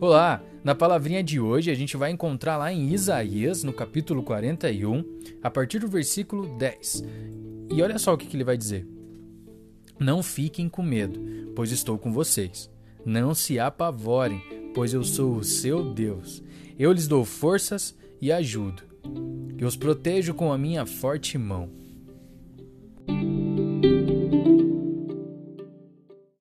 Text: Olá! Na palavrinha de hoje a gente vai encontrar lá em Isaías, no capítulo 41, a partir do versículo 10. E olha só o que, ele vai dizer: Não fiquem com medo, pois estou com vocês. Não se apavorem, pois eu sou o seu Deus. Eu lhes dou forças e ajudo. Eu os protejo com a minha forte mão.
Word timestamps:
Olá! 0.00 0.42
Na 0.64 0.74
palavrinha 0.74 1.22
de 1.22 1.38
hoje 1.38 1.70
a 1.70 1.74
gente 1.74 1.94
vai 1.94 2.10
encontrar 2.10 2.56
lá 2.56 2.72
em 2.72 2.88
Isaías, 2.88 3.62
no 3.62 3.70
capítulo 3.70 4.22
41, 4.22 5.04
a 5.42 5.50
partir 5.50 5.80
do 5.80 5.88
versículo 5.88 6.56
10. 6.56 7.04
E 7.70 7.82
olha 7.82 7.98
só 7.98 8.14
o 8.14 8.16
que, 8.16 8.34
ele 8.34 8.42
vai 8.42 8.56
dizer: 8.56 8.88
Não 9.98 10.22
fiquem 10.22 10.70
com 10.70 10.82
medo, 10.82 11.52
pois 11.54 11.70
estou 11.70 11.98
com 11.98 12.10
vocês. 12.10 12.70
Não 13.04 13.34
se 13.34 13.58
apavorem, 13.58 14.42
pois 14.74 14.94
eu 14.94 15.04
sou 15.04 15.36
o 15.36 15.44
seu 15.44 15.92
Deus. 15.92 16.42
Eu 16.78 16.92
lhes 16.92 17.06
dou 17.06 17.22
forças 17.22 17.94
e 18.22 18.32
ajudo. 18.32 18.82
Eu 19.58 19.68
os 19.68 19.76
protejo 19.76 20.32
com 20.32 20.50
a 20.50 20.56
minha 20.56 20.86
forte 20.86 21.36
mão. 21.36 21.68